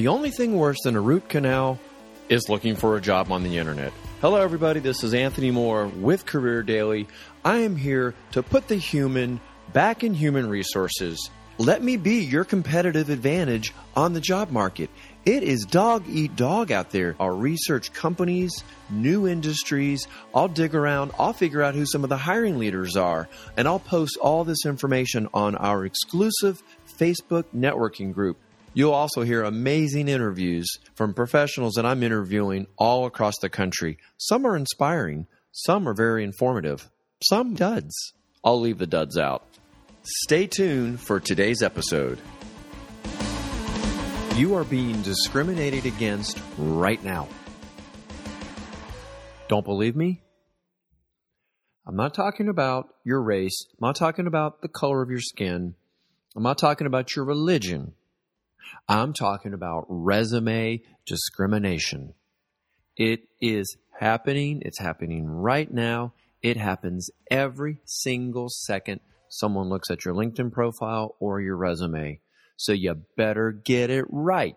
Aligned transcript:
The 0.00 0.08
only 0.08 0.30
thing 0.30 0.56
worse 0.56 0.78
than 0.82 0.96
a 0.96 1.00
root 1.02 1.28
canal 1.28 1.78
is 2.30 2.48
looking 2.48 2.74
for 2.74 2.96
a 2.96 3.02
job 3.02 3.30
on 3.30 3.42
the 3.42 3.58
internet. 3.58 3.92
Hello, 4.22 4.40
everybody. 4.40 4.80
This 4.80 5.04
is 5.04 5.12
Anthony 5.12 5.50
Moore 5.50 5.88
with 5.88 6.24
Career 6.24 6.62
Daily. 6.62 7.06
I 7.44 7.58
am 7.58 7.76
here 7.76 8.14
to 8.32 8.42
put 8.42 8.66
the 8.66 8.76
human 8.76 9.42
back 9.74 10.02
in 10.02 10.14
human 10.14 10.48
resources. 10.48 11.30
Let 11.58 11.82
me 11.82 11.98
be 11.98 12.24
your 12.24 12.44
competitive 12.44 13.10
advantage 13.10 13.74
on 13.94 14.14
the 14.14 14.22
job 14.22 14.50
market. 14.50 14.88
It 15.26 15.42
is 15.42 15.66
dog 15.66 16.04
eat 16.08 16.34
dog 16.34 16.72
out 16.72 16.88
there. 16.88 17.14
I'll 17.20 17.36
research 17.36 17.92
companies, 17.92 18.64
new 18.88 19.28
industries. 19.28 20.08
I'll 20.34 20.48
dig 20.48 20.74
around. 20.74 21.10
I'll 21.18 21.34
figure 21.34 21.62
out 21.62 21.74
who 21.74 21.84
some 21.84 22.04
of 22.04 22.08
the 22.08 22.16
hiring 22.16 22.58
leaders 22.58 22.96
are. 22.96 23.28
And 23.54 23.68
I'll 23.68 23.78
post 23.78 24.16
all 24.16 24.44
this 24.44 24.64
information 24.64 25.28
on 25.34 25.56
our 25.56 25.84
exclusive 25.84 26.62
Facebook 26.98 27.44
networking 27.54 28.14
group. 28.14 28.38
You'll 28.72 28.94
also 28.94 29.22
hear 29.22 29.42
amazing 29.42 30.08
interviews 30.08 30.68
from 30.94 31.12
professionals 31.12 31.74
that 31.74 31.84
I'm 31.84 32.04
interviewing 32.04 32.68
all 32.78 33.04
across 33.06 33.34
the 33.40 33.48
country. 33.48 33.98
Some 34.16 34.46
are 34.46 34.56
inspiring, 34.56 35.26
some 35.50 35.88
are 35.88 35.94
very 35.94 36.22
informative, 36.22 36.88
some 37.22 37.54
duds. 37.54 38.12
I'll 38.44 38.60
leave 38.60 38.78
the 38.78 38.86
duds 38.86 39.18
out. 39.18 39.44
Stay 40.04 40.46
tuned 40.46 41.00
for 41.00 41.18
today's 41.18 41.62
episode. 41.62 42.20
You 44.36 44.54
are 44.54 44.64
being 44.64 45.02
discriminated 45.02 45.84
against 45.84 46.40
right 46.56 47.02
now. 47.02 47.26
Don't 49.48 49.64
believe 49.64 49.96
me? 49.96 50.22
I'm 51.84 51.96
not 51.96 52.14
talking 52.14 52.48
about 52.48 52.94
your 53.04 53.20
race. 53.20 53.66
I'm 53.72 53.88
not 53.88 53.96
talking 53.96 54.28
about 54.28 54.62
the 54.62 54.68
color 54.68 55.02
of 55.02 55.10
your 55.10 55.20
skin. 55.20 55.74
I'm 56.36 56.44
not 56.44 56.56
talking 56.56 56.86
about 56.86 57.16
your 57.16 57.24
religion. 57.24 57.94
I'm 58.88 59.12
talking 59.12 59.54
about 59.54 59.86
resume 59.88 60.82
discrimination. 61.06 62.14
It 62.96 63.20
is 63.40 63.76
happening. 63.98 64.62
It's 64.64 64.78
happening 64.78 65.26
right 65.26 65.72
now. 65.72 66.14
It 66.42 66.56
happens 66.56 67.10
every 67.30 67.80
single 67.84 68.48
second 68.48 69.00
someone 69.28 69.68
looks 69.68 69.90
at 69.90 70.04
your 70.04 70.14
LinkedIn 70.14 70.52
profile 70.52 71.16
or 71.20 71.40
your 71.40 71.56
resume. 71.56 72.20
So 72.56 72.72
you 72.72 72.94
better 73.16 73.52
get 73.52 73.90
it 73.90 74.04
right. 74.08 74.56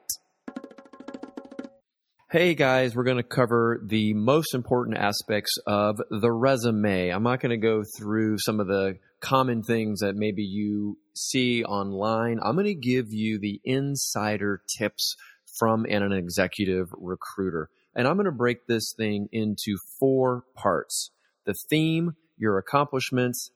Hey 2.34 2.56
guys, 2.56 2.96
we're 2.96 3.04
going 3.04 3.18
to 3.18 3.22
cover 3.22 3.80
the 3.86 4.16
most 4.16 4.56
important 4.56 4.98
aspects 4.98 5.56
of 5.68 6.02
the 6.10 6.32
resume. 6.32 7.10
I'm 7.10 7.22
not 7.22 7.40
going 7.42 7.52
to 7.52 7.58
go 7.58 7.84
through 7.96 8.40
some 8.40 8.60
of 8.60 8.66
the 8.66 8.98
common 9.20 9.62
things 9.62 10.00
that 10.00 10.16
maybe 10.16 10.42
you 10.42 10.98
see 11.14 11.64
online. 11.64 12.40
I'm 12.42 12.56
going 12.56 12.66
to 12.66 12.74
give 12.74 13.14
you 13.14 13.38
the 13.38 13.62
insider 13.64 14.64
tips 14.80 15.16
from 15.60 15.86
an 15.86 16.12
executive 16.12 16.88
recruiter. 16.98 17.70
And 17.94 18.08
I'm 18.08 18.16
going 18.16 18.26
to 18.26 18.32
break 18.32 18.66
this 18.66 18.96
thing 18.98 19.28
into 19.32 19.78
four 20.00 20.44
parts 20.56 21.12
the 21.46 21.54
theme, 21.70 22.16
your 22.36 22.58
accomplishments, 22.58 23.52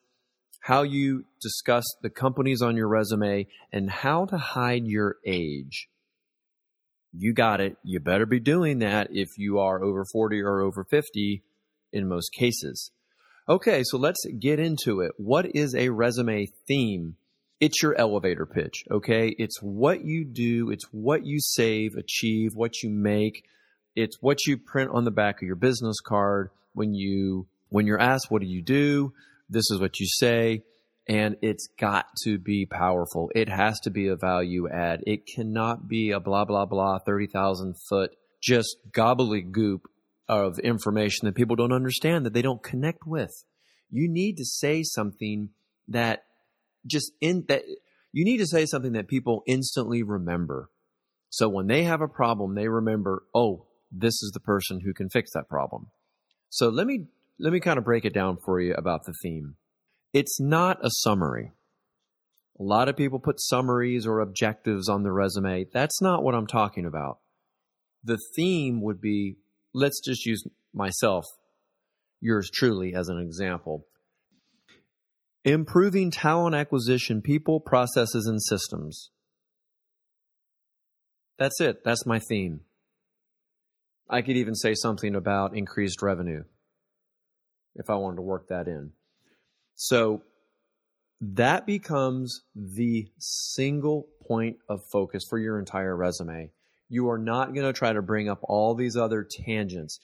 how 0.60 0.84
you 0.84 1.26
discuss 1.42 1.84
the 2.04 2.12
companies 2.12 2.62
on 2.62 2.78
your 2.78 2.90
resume, 2.90 3.48
and 3.74 3.90
how 3.90 4.26
to 4.26 4.38
hide 4.38 4.86
your 4.86 5.16
age. 5.26 5.88
You 7.20 7.34
got 7.34 7.62
it. 7.62 7.78
You 7.84 8.00
better 8.00 8.28
be 8.28 8.40
doing 8.40 8.80
that 8.80 9.08
if 9.12 9.30
you 9.38 9.58
are 9.58 9.84
over 9.84 10.06
40 10.06 10.40
or 10.42 10.62
over 10.62 10.84
50 10.84 11.42
in 11.92 12.08
most 12.08 12.30
cases. 12.30 12.92
Okay, 13.50 13.82
so 13.84 13.98
let's 13.98 14.24
get 14.40 14.60
into 14.60 15.02
it. 15.02 15.14
What 15.18 15.56
is 15.56 15.74
a 15.74 15.90
resume 15.90 16.48
theme? 16.68 17.16
It's 17.60 17.82
your 17.82 17.96
elevator 17.98 18.46
pitch, 18.46 18.84
okay? 18.92 19.34
It's 19.40 19.60
what 19.62 20.06
you 20.06 20.26
do, 20.26 20.70
it's 20.70 20.86
what 20.92 21.26
you 21.26 21.40
save, 21.40 21.96
achieve, 21.96 22.52
what 22.54 22.84
you 22.84 22.92
make. 22.92 23.46
It's 23.96 24.18
what 24.22 24.46
you 24.46 24.58
print 24.58 24.92
on 24.92 25.04
the 25.04 25.12
back 25.12 25.42
of 25.42 25.48
your 25.48 25.56
business 25.56 26.00
card 26.00 26.52
when 26.74 26.94
you 26.94 27.48
when 27.70 27.88
you're 27.88 28.00
asked 28.00 28.30
what 28.30 28.42
do 28.42 28.48
you 28.48 28.62
do? 28.62 29.12
This 29.50 29.72
is 29.72 29.80
what 29.80 30.00
you 30.00 30.06
say 30.08 30.62
and 31.08 31.38
it's 31.42 31.68
got 31.80 32.06
to 32.24 32.38
be 32.38 32.66
powerful. 32.66 33.32
It 33.34 33.50
has 33.50 33.80
to 33.82 33.90
be 33.90 34.08
a 34.08 34.16
value 34.16 34.68
add. 34.70 35.02
It 35.08 35.26
cannot 35.26 35.88
be 35.88 36.12
a 36.12 36.20
blah, 36.20 36.46
blah, 36.46 36.66
blah, 36.66 37.00
30,000 37.00 37.76
foot 37.90 38.12
just 38.42 38.78
gobbledygook 38.92 39.82
of 40.30 40.60
information 40.60 41.26
that 41.26 41.36
people 41.36 41.56
don't 41.56 41.72
understand, 41.72 42.26
that 42.26 42.34
they 42.34 42.42
don't 42.42 42.62
connect 42.62 43.06
with. 43.06 43.32
You 43.90 44.10
need 44.10 44.36
to 44.38 44.46
say 44.46 44.84
something 44.84 45.50
that 45.88 46.24
just 46.86 47.14
in 47.22 47.46
that 47.48 47.64
you 48.12 48.26
need 48.26 48.38
to 48.38 48.46
say 48.46 48.66
something 48.66 48.94
that 48.94 49.08
people 49.08 49.44
instantly 49.48 50.04
remember. 50.04 50.70
So 51.30 51.48
when 51.50 51.68
they 51.68 51.84
have 51.84 52.02
a 52.02 52.08
problem, 52.08 52.56
they 52.56 52.68
remember, 52.68 53.24
oh, 53.34 53.68
this 53.92 54.22
is 54.22 54.32
the 54.34 54.40
person 54.40 54.82
who 54.82 54.94
can 54.94 55.10
fix 55.10 55.32
that 55.34 55.50
problem. 55.50 55.88
So 56.50 56.70
let 56.70 56.88
me 56.88 57.06
let 57.40 57.54
me 57.54 57.60
kind 57.60 57.78
of 57.78 57.86
break 57.86 58.06
it 58.06 58.14
down 58.14 58.38
for 58.44 58.60
you 58.60 58.74
about 58.74 59.06
the 59.06 59.14
theme. 59.22 59.56
It's 60.18 60.40
not 60.40 60.84
a 60.84 60.90
summary. 60.90 61.52
A 62.60 62.64
lot 62.64 62.90
of 62.90 62.98
people 62.98 63.20
put 63.20 63.40
summaries 63.40 64.08
or 64.08 64.20
objectives 64.20 64.90
on 64.90 65.04
the 65.04 65.12
resume. 65.12 65.68
That's 65.72 66.02
not 66.02 66.24
what 66.24 66.34
I'm 66.34 66.48
talking 66.48 66.88
about. 66.88 67.20
The 68.04 68.18
theme 68.36 68.82
would 68.82 69.00
be 69.00 69.36
let's 69.76 70.02
just 70.04 70.26
use 70.26 70.44
myself, 70.74 71.24
yours 72.20 72.50
truly, 72.52 72.96
as 72.96 73.10
an 73.10 73.20
example. 73.20 73.86
Improving 75.46 76.10
talent 76.10 76.56
acquisition, 76.56 77.22
people, 77.22 77.60
processes, 77.60 78.26
and 78.26 78.42
systems. 78.42 79.12
That's 81.38 81.62
it. 81.62 81.84
That's 81.86 82.08
my 82.08 82.18
theme. 82.28 82.62
I 84.10 84.24
could 84.24 84.36
even 84.36 84.56
say 84.56 84.74
something 84.74 85.14
about 85.14 85.56
increased 85.56 86.02
revenue 86.02 86.42
if 87.76 87.88
I 87.88 87.94
wanted 87.98 88.16
to 88.16 88.24
work 88.24 88.48
that 88.48 88.68
in. 88.68 88.94
So 89.78 90.24
that 91.22 91.68
becomes 91.68 92.42
the 92.56 93.08
single 93.20 94.08
point 94.28 94.58
of 94.68 94.84
focus 94.92 95.24
for 95.24 95.38
your 95.38 95.60
entire 95.60 95.96
resume. 95.96 96.50
You 96.90 97.10
are 97.10 97.20
not 97.20 97.54
going 97.54 97.66
to 97.66 97.78
try 97.78 97.94
to 97.94 98.02
bring 98.02 98.28
up 98.28 98.40
all 98.42 98.74
these 98.74 98.98
other 98.98 99.24
tangents. 99.24 100.00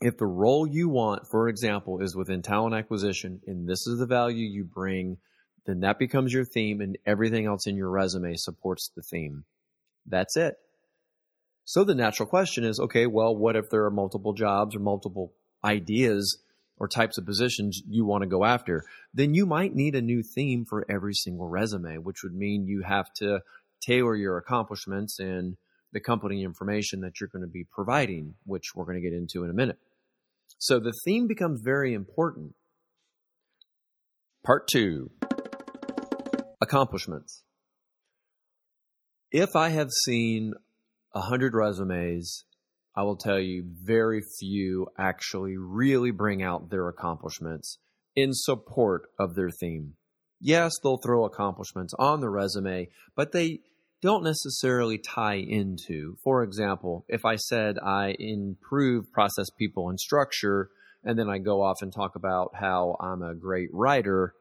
If 0.00 0.16
the 0.16 0.26
role 0.26 0.66
you 0.66 0.88
want, 0.88 1.26
for 1.26 1.48
example, 1.48 2.00
is 2.00 2.16
within 2.16 2.40
talent 2.40 2.74
acquisition 2.74 3.42
and 3.46 3.68
this 3.68 3.86
is 3.86 3.98
the 3.98 4.06
value 4.06 4.46
you 4.46 4.64
bring, 4.64 5.18
then 5.66 5.80
that 5.80 5.98
becomes 5.98 6.32
your 6.32 6.46
theme 6.46 6.80
and 6.80 6.96
everything 7.04 7.44
else 7.44 7.66
in 7.66 7.76
your 7.76 7.90
resume 7.90 8.36
supports 8.36 8.90
the 8.96 9.02
theme. 9.02 9.44
That's 10.06 10.34
it. 10.34 10.54
So 11.64 11.84
the 11.84 11.94
natural 11.94 12.26
question 12.26 12.64
is 12.64 12.80
okay, 12.80 13.06
well, 13.06 13.36
what 13.36 13.54
if 13.54 13.68
there 13.68 13.84
are 13.84 13.90
multiple 13.90 14.32
jobs 14.32 14.74
or 14.74 14.80
multiple 14.80 15.34
ideas 15.62 16.38
or 16.80 16.88
types 16.88 17.18
of 17.18 17.26
positions 17.26 17.82
you 17.86 18.06
want 18.06 18.22
to 18.22 18.28
go 18.28 18.44
after, 18.44 18.82
then 19.12 19.34
you 19.34 19.44
might 19.44 19.74
need 19.74 19.94
a 19.94 20.02
new 20.02 20.22
theme 20.22 20.64
for 20.64 20.84
every 20.90 21.14
single 21.14 21.46
resume, 21.46 21.98
which 21.98 22.22
would 22.24 22.34
mean 22.34 22.66
you 22.66 22.82
have 22.82 23.12
to 23.12 23.40
tailor 23.82 24.16
your 24.16 24.38
accomplishments 24.38 25.18
and 25.20 25.56
the 25.92 26.00
company 26.00 26.42
information 26.42 27.02
that 27.02 27.20
you're 27.20 27.28
going 27.28 27.44
to 27.44 27.48
be 27.48 27.66
providing, 27.70 28.34
which 28.44 28.74
we're 28.74 28.86
going 28.86 29.00
to 29.00 29.08
get 29.08 29.16
into 29.16 29.44
in 29.44 29.50
a 29.50 29.54
minute. 29.54 29.78
So 30.58 30.80
the 30.80 30.94
theme 31.04 31.26
becomes 31.26 31.60
very 31.62 31.92
important. 31.92 32.54
Part 34.44 34.66
two 34.66 35.10
accomplishments. 36.62 37.42
If 39.30 39.54
I 39.54 39.68
have 39.68 39.90
seen 40.04 40.54
a 41.14 41.20
hundred 41.20 41.54
resumes 41.54 42.44
I 43.00 43.02
will 43.02 43.16
tell 43.16 43.40
you, 43.40 43.64
very 43.82 44.20
few 44.20 44.88
actually 44.98 45.56
really 45.56 46.10
bring 46.10 46.42
out 46.42 46.68
their 46.68 46.86
accomplishments 46.86 47.78
in 48.14 48.34
support 48.34 49.08
of 49.18 49.34
their 49.34 49.48
theme. 49.48 49.94
Yes, 50.38 50.74
they'll 50.82 50.98
throw 50.98 51.24
accomplishments 51.24 51.94
on 51.98 52.20
the 52.20 52.28
resume, 52.28 52.88
but 53.16 53.32
they 53.32 53.60
don't 54.02 54.22
necessarily 54.22 54.98
tie 54.98 55.36
into. 55.36 56.18
For 56.22 56.42
example, 56.42 57.06
if 57.08 57.24
I 57.24 57.36
said 57.36 57.78
I 57.78 58.16
improve 58.18 59.10
process, 59.10 59.48
people, 59.58 59.88
and 59.88 59.98
structure, 59.98 60.68
and 61.02 61.18
then 61.18 61.30
I 61.30 61.38
go 61.38 61.62
off 61.62 61.80
and 61.80 61.90
talk 61.90 62.16
about 62.16 62.50
how 62.60 62.98
I'm 63.00 63.22
a 63.22 63.34
great 63.34 63.70
writer, 63.72 64.34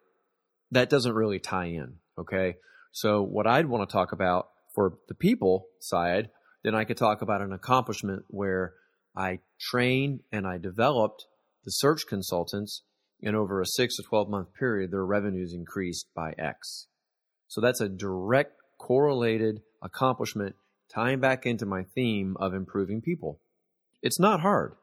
that 0.72 0.90
doesn't 0.90 1.16
really 1.16 1.40
tie 1.40 1.68
in. 1.68 1.94
Okay. 2.18 2.56
So, 2.92 3.22
what 3.22 3.48
I'd 3.48 3.68
want 3.68 3.88
to 3.88 3.94
talk 3.94 4.12
about 4.12 4.50
for 4.76 4.98
the 5.08 5.16
people 5.16 5.68
side 5.80 6.28
then 6.64 6.76
I 6.76 6.84
could 6.84 6.98
talk 6.98 7.22
about 7.22 7.42
an 7.42 7.54
accomplishment 7.54 8.24
where 8.28 8.74
I 9.16 9.40
trained 9.60 10.22
and 10.32 10.46
I 10.46 10.58
developed 10.58 11.26
the 11.66 11.72
search 11.72 12.08
consultants, 12.08 12.84
and 13.22 13.36
over 13.36 13.62
a 13.62 13.66
six 13.66 13.98
to 13.98 14.04
12 14.04 14.30
month 14.30 14.54
period, 14.58 14.92
their 14.92 15.06
revenues 15.06 15.54
increased 15.54 16.08
by 16.16 16.34
X. 16.38 16.88
So 17.48 17.62
that's 17.62 17.82
a 17.82 17.90
direct 17.90 18.54
correlated 18.78 19.62
accomplishment 19.82 20.56
tying 20.94 21.20
back 21.20 21.46
into 21.46 21.66
my 21.66 21.84
theme 21.84 22.38
of 22.40 22.54
improving 22.54 23.02
people. 23.02 23.42
It's 24.02 24.20
not 24.20 24.40
hard, 24.40 24.76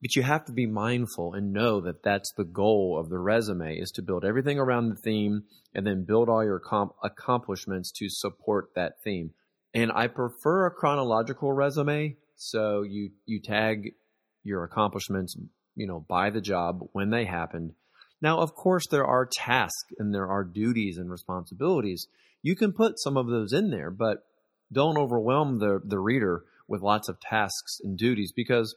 but 0.00 0.14
you 0.14 0.22
have 0.22 0.44
to 0.46 0.52
be 0.52 0.66
mindful 0.66 1.34
and 1.34 1.52
know 1.52 1.80
that 1.80 2.02
that's 2.04 2.32
the 2.36 2.44
goal 2.44 2.96
of 2.98 3.10
the 3.10 3.18
resume 3.18 3.76
is 3.76 3.90
to 3.92 4.02
build 4.02 4.24
everything 4.24 4.58
around 4.58 4.88
the 4.88 4.96
theme 4.96 5.42
and 5.74 5.86
then 5.86 6.04
build 6.06 6.28
all 6.28 6.44
your 6.44 6.62
accomplishments 7.02 7.90
to 7.96 8.08
support 8.08 8.70
that 8.74 8.94
theme. 9.02 9.32
And 9.74 9.92
I 9.92 10.06
prefer 10.06 10.66
a 10.66 10.70
chronological 10.70 11.52
resume. 11.52 12.16
So 12.36 12.82
you, 12.82 13.10
you 13.26 13.40
tag 13.40 13.94
your 14.42 14.64
accomplishments, 14.64 15.36
you 15.74 15.86
know, 15.86 16.04
by 16.08 16.30
the 16.30 16.40
job 16.40 16.88
when 16.92 17.10
they 17.10 17.24
happened. 17.24 17.74
Now, 18.20 18.40
of 18.40 18.54
course, 18.54 18.86
there 18.90 19.06
are 19.06 19.26
tasks 19.30 19.92
and 19.98 20.14
there 20.14 20.28
are 20.28 20.42
duties 20.42 20.98
and 20.98 21.10
responsibilities. 21.10 22.06
You 22.42 22.56
can 22.56 22.72
put 22.72 22.98
some 22.98 23.16
of 23.16 23.28
those 23.28 23.52
in 23.52 23.70
there, 23.70 23.90
but 23.90 24.24
don't 24.72 24.98
overwhelm 24.98 25.58
the, 25.58 25.80
the 25.84 25.98
reader 25.98 26.44
with 26.66 26.82
lots 26.82 27.08
of 27.08 27.20
tasks 27.20 27.78
and 27.82 27.96
duties 27.96 28.32
because 28.34 28.74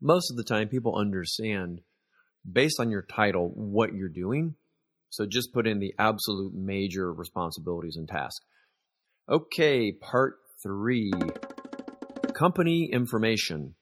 most 0.00 0.30
of 0.30 0.36
the 0.36 0.44
time 0.44 0.68
people 0.68 0.96
understand 0.96 1.80
based 2.50 2.78
on 2.78 2.90
your 2.90 3.02
title 3.02 3.50
what 3.54 3.94
you're 3.94 4.08
doing. 4.08 4.54
So 5.10 5.26
just 5.26 5.52
put 5.52 5.66
in 5.66 5.78
the 5.78 5.94
absolute 5.98 6.54
major 6.54 7.12
responsibilities 7.12 7.96
and 7.96 8.08
tasks. 8.08 8.44
Okay, 9.26 9.90
part 9.90 10.34
three 10.62 11.10
company 12.34 12.90
information. 12.92 13.74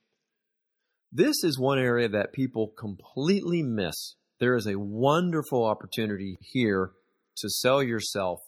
This 1.10 1.42
is 1.42 1.58
one 1.58 1.80
area 1.80 2.08
that 2.10 2.32
people 2.32 2.72
completely 2.78 3.60
miss. 3.60 4.14
There 4.38 4.54
is 4.54 4.68
a 4.68 4.78
wonderful 4.78 5.64
opportunity 5.64 6.38
here 6.40 6.92
to 7.38 7.50
sell 7.50 7.82
yourself. 7.82 8.38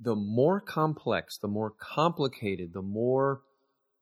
The 0.00 0.14
more 0.14 0.62
complex, 0.62 1.36
the 1.36 1.48
more 1.48 1.74
complicated, 1.78 2.72
the 2.72 2.80
more 2.80 3.42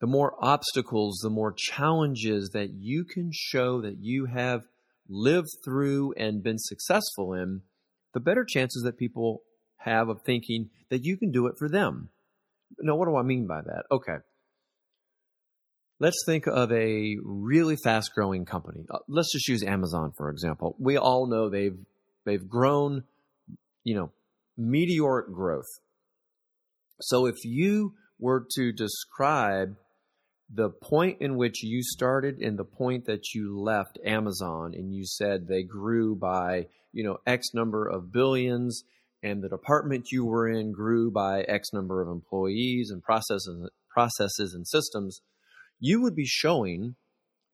the 0.01 0.07
more 0.07 0.37
obstacles, 0.41 1.19
the 1.25 1.31
more 1.31 1.53
challenges 1.53 2.51
that 2.55 2.71
you 2.79 3.05
can 3.05 3.31
show 3.33 3.81
that 3.81 3.97
you 3.99 4.27
have 4.27 4.63
lived 5.09 5.51
through 5.65 6.15
and 6.17 6.45
been 6.45 6.59
successful 6.59 7.35
in, 7.35 7.63
the 8.15 8.21
better 8.21 8.45
chances 8.49 8.85
that 8.85 8.97
people 8.97 9.43
have 9.79 10.09
of 10.09 10.23
thinking 10.23 10.71
that 10.91 11.05
you 11.05 11.17
can 11.17 11.33
do 11.33 11.49
it 11.49 11.57
for 11.59 11.69
them. 11.69 12.11
Now, 12.79 12.97
what 12.97 13.07
do 13.07 13.17
I 13.17 13.23
mean 13.23 13.47
by 13.47 13.61
that? 13.63 13.85
Okay. 13.91 14.17
Let's 15.99 16.23
think 16.25 16.47
of 16.47 16.73
a 16.73 17.17
really 17.23 17.77
fast 17.77 18.13
growing 18.15 18.47
company. 18.47 18.87
Uh, 18.91 18.99
let's 19.07 19.33
just 19.33 19.49
use 19.49 19.63
Amazon, 19.63 20.13
for 20.17 20.31
example. 20.31 20.75
We 20.79 20.97
all 20.97 21.27
know 21.27 21.51
they've, 21.51 21.79
they've 22.25 22.49
grown, 22.49 23.05
you 23.85 23.95
know, 23.95 24.11
meteoric 24.57 25.33
growth. 25.33 25.69
So 27.01 27.27
if 27.27 27.45
you 27.45 27.95
were 28.19 28.47
to 28.57 28.73
describe 28.73 29.77
the 30.53 30.71
point 30.71 31.19
in 31.21 31.37
which 31.37 31.63
you 31.63 31.83
started 31.83 32.39
and 32.39 32.59
the 32.59 32.65
point 32.65 33.07
that 33.07 33.35
you 33.35 33.59
left 33.59 33.99
Amazon 34.05 34.75
and 34.75 34.93
you 34.93 35.05
said 35.05 35.47
they 35.47 35.63
grew 35.63 36.17
by, 36.17 36.67
you 36.93 37.05
know, 37.05 37.19
X 37.27 37.55
number 37.55 37.87
of 37.87 38.13
billions 38.13 38.85
and 39.23 39.43
the 39.43 39.49
department 39.49 40.11
you 40.11 40.25
were 40.25 40.49
in 40.49 40.73
grew 40.73 41.11
by 41.11 41.43
X 41.43 41.73
number 41.73 42.01
of 42.01 42.09
employees 42.09 42.91
and 42.91 43.03
processes 43.03 43.71
processes 43.91 44.55
and 44.55 44.67
systems, 44.67 45.21
you 45.79 46.01
would 46.01 46.15
be 46.15 46.27
showing 46.27 46.95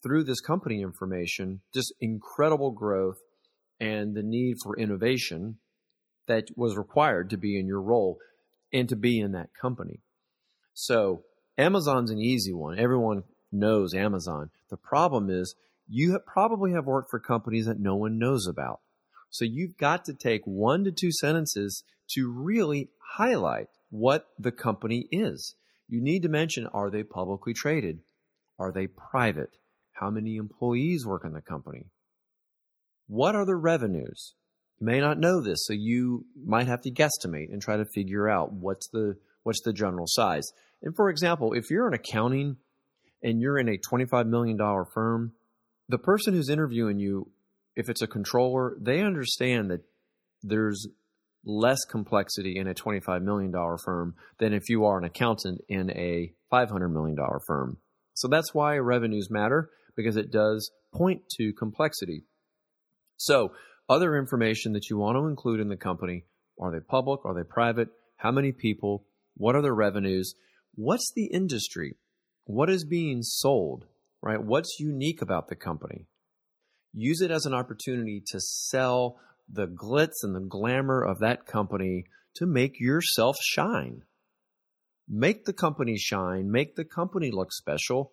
through 0.03 0.25
this 0.25 0.41
company 0.41 0.83
information 0.83 1.61
just 1.75 1.95
incredible 2.01 2.71
growth 2.71 3.19
and 3.81 4.15
the 4.15 4.23
need 4.23 4.57
for 4.63 4.79
innovation 4.79 5.59
that 6.29 6.45
was 6.57 6.77
required 6.77 7.31
to 7.31 7.37
be 7.37 7.59
in 7.59 7.67
your 7.67 7.81
role 7.81 8.19
and 8.73 8.89
to 8.89 8.97
be 8.97 9.21
in 9.21 9.33
that 9.33 9.51
company. 9.61 10.01
So 10.75 11.23
Amazon's 11.57 12.11
an 12.11 12.19
easy 12.19 12.53
one. 12.53 12.79
Everyone 12.79 13.23
knows 13.51 13.95
Amazon. 13.95 14.51
The 14.71 14.77
problem 14.77 15.31
is 15.31 15.55
you 15.89 16.13
have 16.13 16.27
probably 16.27 16.73
have 16.73 16.85
worked 16.85 17.11
for 17.11 17.21
companies 17.21 17.67
that 17.67 17.81
no 17.81 17.97
one 17.97 18.19
knows 18.19 18.47
about. 18.47 18.81
So 19.31 19.45
you've 19.45 19.77
got 19.77 20.05
to 20.07 20.15
take 20.15 20.43
one 20.45 20.85
to 20.85 20.93
two 20.93 21.13
sentences 21.13 21.85
to 22.11 22.31
really 22.31 22.89
highlight 23.17 23.69
what 23.91 24.27
the 24.39 24.53
company 24.53 25.09
is. 25.11 25.55
You 25.89 26.01
need 26.01 26.23
to 26.23 26.29
mention 26.29 26.67
are 26.73 26.91
they 26.91 27.03
publicly 27.03 27.55
traded? 27.55 28.01
Are 28.59 28.73
they 28.73 28.87
private? 28.87 29.51
How 29.93 30.11
many 30.11 30.37
employees 30.37 31.07
work 31.07 31.25
in 31.25 31.33
the 31.33 31.41
company? 31.41 31.87
What 33.07 33.35
are 33.35 33.47
the 33.47 33.57
revenues? 33.57 34.35
You 34.81 34.87
may 34.87 35.01
not 35.01 35.19
know 35.19 35.41
this, 35.41 35.65
so 35.65 35.73
you 35.73 36.27
might 36.45 36.67
have 36.67 36.83
to 36.83 36.91
guesstimate 36.91 37.53
and 37.53 37.63
try 37.63 37.77
to 37.77 37.85
figure 37.95 38.29
out 38.29 38.53
what's 38.53 38.89
the 38.89 39.17
what's 39.43 39.63
the 39.63 39.73
general 39.73 40.07
size. 40.09 40.51
And 40.83 40.95
for 40.95 41.09
example, 41.09 41.53
if 41.53 41.71
you're 41.71 41.87
in 41.87 41.95
accounting 41.95 42.57
and 43.23 43.41
you're 43.41 43.59
in 43.59 43.69
a 43.69 43.79
$25 43.79 44.27
million 44.27 44.59
firm, 44.93 45.33
the 45.89 45.99
person 45.99 46.35
who's 46.35 46.51
interviewing 46.51 46.99
you, 46.99 47.31
if 47.77 47.89
it's 47.89 48.03
a 48.03 48.07
controller, 48.07 48.77
they 48.81 49.03
understand 49.03 49.71
that 49.71 49.83
there's 50.43 50.89
less 51.45 51.85
complexity 51.85 52.59
in 52.59 52.67
a 52.67 52.75
$25 52.75 53.23
million 53.23 53.53
firm 53.85 54.15
than 54.39 54.53
if 54.53 54.69
you 54.69 54.85
are 54.85 54.99
an 54.99 55.05
accountant 55.05 55.61
in 55.69 55.91
a 55.91 56.33
$500 56.53 56.91
million 56.91 57.17
firm. 57.47 57.79
So 58.15 58.29
that's 58.29 58.53
why 58.53 58.77
revenues 58.79 59.29
matter 59.31 59.71
because 59.95 60.17
it 60.17 60.33
does 60.33 60.71
point 60.93 61.23
to 61.37 61.53
complexity. 61.53 62.25
So, 63.17 63.53
other 63.89 64.17
information 64.17 64.73
that 64.73 64.91
you 64.91 64.99
want 64.99 65.17
to 65.17 65.29
include 65.29 65.61
in 65.61 65.69
the 65.69 65.77
company 65.77 66.25
are 66.61 66.73
they 66.73 66.81
public? 66.81 67.25
Are 67.25 67.35
they 67.35 67.45
private? 67.45 67.89
How 68.17 68.33
many 68.33 68.51
people? 68.51 69.05
What 69.37 69.55
are 69.55 69.63
their 69.63 69.75
revenues? 69.75 70.35
what's 70.77 71.11
the 71.15 71.27
industry? 71.27 71.97
What 72.45 72.71
is 72.71 72.85
being 72.85 73.23
sold, 73.23 73.87
right? 74.23 74.41
What's 74.41 74.79
unique 74.79 75.21
about 75.21 75.49
the 75.49 75.57
company? 75.57 76.07
Use 76.99 77.21
it 77.21 77.31
as 77.31 77.45
an 77.45 77.53
opportunity 77.53 78.23
to 78.29 78.41
sell 78.41 79.21
the 79.47 79.67
glitz 79.67 80.23
and 80.23 80.35
the 80.35 80.41
glamour 80.41 81.03
of 81.03 81.19
that 81.19 81.45
company 81.45 82.05
to 82.37 82.47
make 82.47 82.81
yourself 82.81 83.37
shine. 83.43 84.01
Make 85.07 85.45
the 85.45 85.53
company 85.53 85.99
shine, 85.99 86.51
make 86.51 86.75
the 86.75 86.87
company 86.87 87.31
look 87.31 87.53
special. 87.53 88.13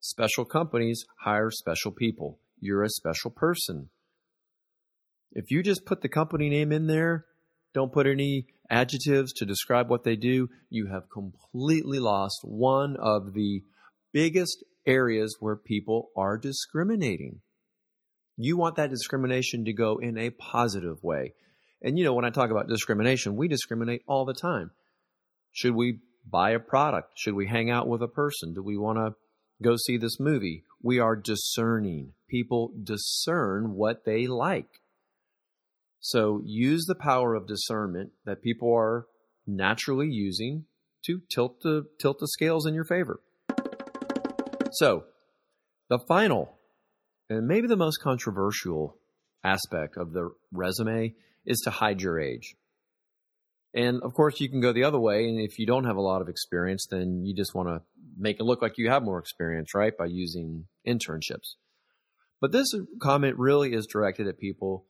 Special 0.00 0.46
companies 0.46 1.04
hire 1.20 1.50
special 1.50 1.92
people. 1.92 2.38
You're 2.58 2.84
a 2.84 2.88
special 2.88 3.30
person. 3.30 3.90
If 5.32 5.50
you 5.50 5.62
just 5.62 5.84
put 5.84 6.00
the 6.00 6.08
company 6.08 6.48
name 6.48 6.72
in 6.72 6.86
there, 6.86 7.26
don't 7.74 7.92
put 7.92 8.06
any 8.06 8.46
adjectives 8.70 9.34
to 9.34 9.44
describe 9.44 9.90
what 9.90 10.04
they 10.04 10.16
do, 10.16 10.48
you 10.70 10.86
have 10.86 11.10
completely 11.12 11.98
lost 11.98 12.38
one 12.44 12.96
of 12.96 13.34
the 13.34 13.62
biggest 14.10 14.64
areas 14.86 15.36
where 15.38 15.56
people 15.56 16.08
are 16.16 16.38
discriminating. 16.38 17.40
You 18.36 18.56
want 18.56 18.76
that 18.76 18.90
discrimination 18.90 19.64
to 19.64 19.72
go 19.72 19.98
in 19.98 20.18
a 20.18 20.30
positive 20.30 21.02
way. 21.02 21.34
And 21.82 21.98
you 21.98 22.04
know, 22.04 22.14
when 22.14 22.24
I 22.24 22.30
talk 22.30 22.50
about 22.50 22.68
discrimination, 22.68 23.36
we 23.36 23.48
discriminate 23.48 24.02
all 24.06 24.24
the 24.24 24.34
time. 24.34 24.70
Should 25.52 25.74
we 25.74 26.00
buy 26.28 26.50
a 26.50 26.58
product? 26.58 27.12
Should 27.16 27.34
we 27.34 27.46
hang 27.46 27.70
out 27.70 27.86
with 27.86 28.02
a 28.02 28.08
person? 28.08 28.54
Do 28.54 28.62
we 28.62 28.76
want 28.76 28.98
to 28.98 29.14
go 29.62 29.76
see 29.76 29.96
this 29.96 30.18
movie? 30.18 30.64
We 30.82 30.98
are 30.98 31.14
discerning. 31.14 32.12
People 32.28 32.72
discern 32.82 33.74
what 33.74 34.04
they 34.04 34.26
like. 34.26 34.80
So 36.00 36.42
use 36.44 36.84
the 36.86 36.94
power 36.94 37.34
of 37.34 37.46
discernment 37.46 38.10
that 38.24 38.42
people 38.42 38.74
are 38.74 39.06
naturally 39.46 40.08
using 40.08 40.64
to 41.06 41.20
tilt 41.32 41.60
the 41.62 41.84
tilt 42.00 42.18
the 42.18 42.28
scales 42.28 42.66
in 42.66 42.74
your 42.74 42.84
favor. 42.84 43.20
So, 44.72 45.04
the 45.88 45.98
final 46.08 46.58
and 47.28 47.46
maybe 47.46 47.66
the 47.66 47.76
most 47.76 47.98
controversial 48.02 48.96
aspect 49.42 49.96
of 49.96 50.12
the 50.12 50.30
resume 50.52 51.14
is 51.44 51.60
to 51.64 51.70
hide 51.70 52.00
your 52.00 52.18
age. 52.18 52.54
And 53.74 54.02
of 54.02 54.14
course, 54.14 54.40
you 54.40 54.48
can 54.48 54.60
go 54.60 54.72
the 54.72 54.84
other 54.84 55.00
way. 55.00 55.28
And 55.28 55.40
if 55.40 55.58
you 55.58 55.66
don't 55.66 55.84
have 55.84 55.96
a 55.96 56.02
lot 56.02 56.22
of 56.22 56.28
experience, 56.28 56.86
then 56.88 57.24
you 57.24 57.34
just 57.34 57.54
want 57.54 57.68
to 57.68 57.82
make 58.16 58.38
it 58.38 58.44
look 58.44 58.62
like 58.62 58.78
you 58.78 58.88
have 58.88 59.02
more 59.02 59.18
experience, 59.18 59.74
right? 59.74 59.96
By 59.96 60.06
using 60.06 60.66
internships. 60.86 61.56
But 62.40 62.52
this 62.52 62.72
comment 63.02 63.36
really 63.36 63.72
is 63.72 63.86
directed 63.86 64.28
at 64.28 64.38
people 64.38 64.86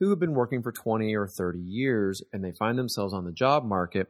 who 0.00 0.10
have 0.10 0.18
been 0.18 0.34
working 0.34 0.62
for 0.62 0.72
20 0.72 1.14
or 1.14 1.26
30 1.26 1.58
years 1.58 2.22
and 2.32 2.42
they 2.42 2.52
find 2.52 2.78
themselves 2.78 3.12
on 3.12 3.24
the 3.24 3.32
job 3.32 3.64
market, 3.64 4.08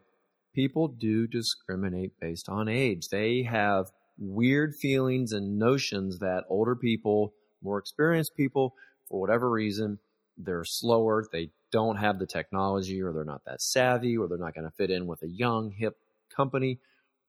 people 0.55 0.89
do 0.89 1.27
discriminate 1.27 2.13
based 2.21 2.49
on 2.49 2.69
age. 2.69 3.09
They 3.11 3.43
have 3.43 3.87
weird 4.17 4.75
feelings 4.81 5.33
and 5.33 5.59
notions 5.59 6.19
that 6.21 6.45
older 6.49 6.77
people, 6.77 7.35
more 7.65 7.79
experienced 7.79 8.37
people, 8.37 8.75
for 9.09 9.21
whatever 9.21 9.51
reason, 9.51 9.99
they're 10.37 10.65
slower, 10.65 11.25
they 11.33 11.51
don't 11.73 11.97
have 11.97 12.19
the 12.19 12.27
technology, 12.27 13.03
or 13.03 13.13
they're 13.13 13.25
not 13.25 13.45
that 13.47 13.63
savvy, 13.63 14.17
or 14.17 14.29
they're 14.29 14.39
not 14.39 14.55
going 14.55 14.67
to 14.67 14.75
fit 14.77 14.91
in 14.91 15.07
with 15.07 15.23
a 15.23 15.29
young, 15.29 15.73
hip 15.77 15.97
company. 16.35 16.79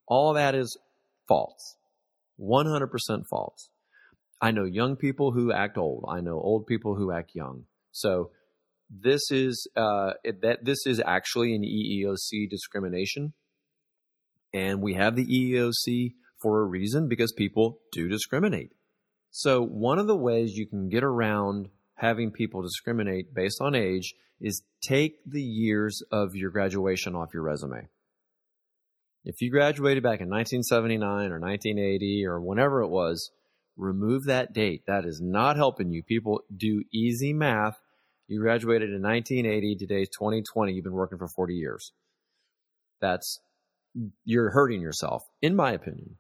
All 0.08 0.34
that 0.34 0.56
is 0.56 0.77
false. 1.27 1.75
100% 2.39 2.89
false. 3.30 3.70
I 4.42 4.51
know 4.51 4.65
young 4.65 4.96
people 4.96 5.32
who 5.32 5.51
act 5.51 5.77
old. 5.77 6.06
I 6.08 6.20
know 6.20 6.39
old 6.39 6.68
people 6.68 6.96
who 6.96 7.12
act 7.12 7.32
young. 7.34 7.65
So 7.92 8.32
this 8.89 9.32
is 9.32 9.68
uh, 9.75 10.13
it, 10.24 10.42
that 10.42 10.63
this 10.63 10.86
is 10.86 11.01
actually 11.04 11.56
an 11.56 11.63
EEOC 11.63 12.50
discrimination, 12.50 13.34
and 14.54 14.82
we 14.82 14.94
have 14.94 15.15
the 15.15 15.25
EEOC 15.25 16.13
for 16.42 16.62
a 16.62 16.65
reason 16.65 17.08
because 17.08 17.32
people 17.32 17.80
do 17.92 18.08
discriminate. 18.08 18.72
So 19.38 19.62
one 19.62 20.00
of 20.00 20.08
the 20.08 20.15
ways 20.15 20.58
you 20.58 20.65
can 20.65 20.88
get 20.88 21.04
around 21.04 21.68
having 21.96 22.32
people 22.32 22.62
discriminate 22.62 23.34
based 23.34 23.60
on 23.60 23.75
age 23.75 24.15
is 24.39 24.63
take 24.82 25.18
the 25.25 25.42
years 25.42 26.01
of 26.10 26.38
your 26.38 26.50
graduation 26.51 27.15
off 27.15 27.34
your 27.34 27.44
resume. 27.44 27.89
If 29.25 29.42
you 29.42 29.51
graduated 29.51 30.04
back 30.04 30.22
in 30.22 30.30
1979 30.30 31.34
or 31.34 31.39
1980 31.42 32.25
or 32.25 32.39
whenever 32.39 32.82
it 32.82 32.88
was, 32.88 33.30
remove 33.75 34.24
that 34.24 34.54
date. 34.54 34.84
That 34.88 35.04
is 35.04 35.20
not 35.20 35.58
helping 35.58 35.92
you. 35.92 36.01
People 36.01 36.44
do 36.56 36.86
easy 36.94 37.34
math. 37.34 37.77
You 38.30 38.39
graduated 38.39 38.92
in 38.92 39.01
1980, 39.01 39.75
today's 39.75 40.08
2020, 40.18 40.72
you've 40.72 40.86
been 40.86 40.94
working 40.94 41.18
for 41.18 41.27
40 41.27 41.56
years. 41.56 41.92
That's, 43.01 43.42
you're 44.24 44.51
hurting 44.51 44.80
yourself, 44.80 45.24
in 45.42 45.58
my 45.58 45.74
opinion. 45.74 46.20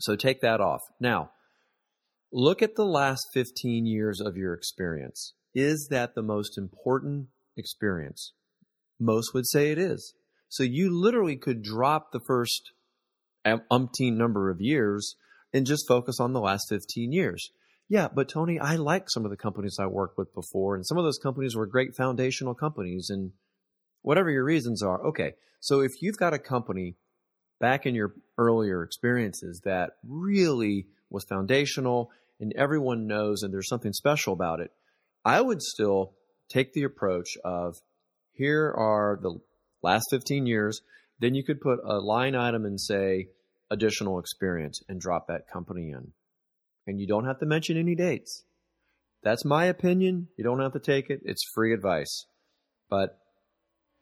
So 0.00 0.16
take 0.16 0.40
that 0.40 0.62
off. 0.62 0.84
Now, 0.98 1.32
look 2.32 2.62
at 2.62 2.76
the 2.76 2.84
last 2.84 3.26
15 3.32 3.86
years 3.86 4.20
of 4.20 4.36
your 4.36 4.54
experience. 4.54 5.34
Is 5.54 5.88
that 5.90 6.14
the 6.14 6.22
most 6.22 6.58
important 6.58 7.28
experience? 7.56 8.32
Most 9.00 9.32
would 9.34 9.46
say 9.46 9.70
it 9.70 9.78
is. 9.78 10.14
So 10.48 10.62
you 10.62 10.90
literally 10.90 11.36
could 11.36 11.62
drop 11.62 12.12
the 12.12 12.20
first 12.26 12.72
um, 13.44 13.62
umpteen 13.70 14.16
number 14.16 14.50
of 14.50 14.60
years 14.60 15.16
and 15.52 15.66
just 15.66 15.88
focus 15.88 16.20
on 16.20 16.32
the 16.32 16.40
last 16.40 16.66
15 16.68 17.12
years. 17.12 17.50
Yeah, 17.88 18.08
but 18.14 18.28
Tony, 18.28 18.58
I 18.60 18.76
like 18.76 19.08
some 19.08 19.24
of 19.24 19.30
the 19.30 19.36
companies 19.36 19.78
I 19.80 19.86
worked 19.86 20.18
with 20.18 20.34
before, 20.34 20.74
and 20.74 20.86
some 20.86 20.98
of 20.98 21.04
those 21.04 21.18
companies 21.18 21.56
were 21.56 21.66
great 21.66 21.96
foundational 21.96 22.54
companies, 22.54 23.08
and 23.08 23.32
whatever 24.02 24.30
your 24.30 24.44
reasons 24.44 24.82
are. 24.82 25.06
Okay, 25.08 25.32
so 25.60 25.80
if 25.80 25.92
you've 26.02 26.18
got 26.18 26.34
a 26.34 26.38
company 26.38 26.96
back 27.60 27.86
in 27.86 27.94
your 27.94 28.14
earlier 28.36 28.82
experiences 28.82 29.62
that 29.64 29.92
really 30.06 30.86
was 31.10 31.24
foundational 31.24 32.10
and 32.40 32.52
everyone 32.56 33.06
knows 33.06 33.42
and 33.42 33.52
there's 33.52 33.68
something 33.68 33.92
special 33.92 34.32
about 34.32 34.60
it, 34.60 34.70
I 35.24 35.40
would 35.40 35.62
still 35.62 36.14
take 36.48 36.72
the 36.72 36.84
approach 36.84 37.36
of 37.44 37.76
here 38.32 38.72
are 38.76 39.18
the 39.20 39.38
last 39.82 40.06
15 40.10 40.46
years. 40.46 40.80
Then 41.18 41.34
you 41.34 41.44
could 41.44 41.60
put 41.60 41.80
a 41.84 41.98
line 41.98 42.34
item 42.34 42.64
and 42.64 42.80
say 42.80 43.28
additional 43.70 44.18
experience 44.18 44.80
and 44.88 45.00
drop 45.00 45.26
that 45.28 45.50
company 45.52 45.90
in. 45.90 46.12
And 46.86 47.00
you 47.00 47.06
don't 47.06 47.26
have 47.26 47.40
to 47.40 47.46
mention 47.46 47.76
any 47.76 47.94
dates. 47.94 48.44
That's 49.22 49.44
my 49.44 49.64
opinion. 49.64 50.28
You 50.36 50.44
don't 50.44 50.60
have 50.60 50.72
to 50.72 50.80
take 50.80 51.10
it. 51.10 51.20
It's 51.24 51.50
free 51.54 51.74
advice. 51.74 52.26
But 52.88 53.18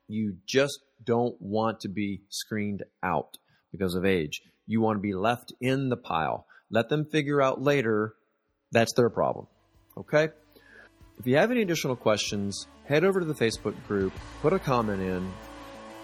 you 0.07 0.37
just 0.47 0.79
don't 1.03 1.35
want 1.41 1.81
to 1.81 1.89
be 1.89 2.23
screened 2.29 2.85
out 3.03 3.39
because 3.73 3.95
of 3.95 4.05
age. 4.05 4.43
You 4.67 4.81
want 4.81 4.99
to 4.99 5.03
be 5.03 5.15
left 5.15 5.53
in 5.61 5.89
the 5.89 5.97
pile. 5.97 6.47
Let 6.71 6.89
them 6.89 7.05
figure 7.05 7.41
out 7.41 7.61
later 7.61 8.15
that's 8.73 8.93
their 8.95 9.11
problem. 9.11 9.47
Okay? 9.97 10.29
If 11.19 11.27
you 11.27 11.37
have 11.37 11.51
any 11.51 11.63
additional 11.63 11.97
questions, 11.97 12.67
head 12.85 13.05
over 13.05 13.21
to 13.21 13.27
the 13.27 13.35
Facebook 13.35 13.75
group, 13.87 14.13
put 14.43 14.53
a 14.53 14.59
comment 14.59 15.01
in. 15.01 15.33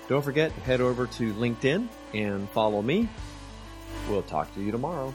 Don't 0.08 0.22
forget, 0.22 0.52
head 0.52 0.80
over 0.80 1.06
to 1.06 1.34
LinkedIn 1.34 1.88
and 2.14 2.48
follow 2.50 2.82
me. 2.82 3.08
We'll 4.08 4.22
talk 4.22 4.52
to 4.54 4.62
you 4.62 4.72
tomorrow. 4.72 5.14